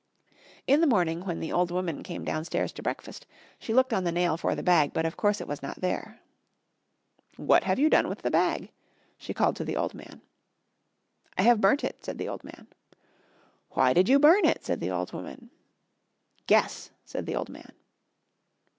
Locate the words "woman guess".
15.13-16.89